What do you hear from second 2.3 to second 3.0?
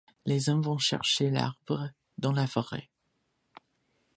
la forêt.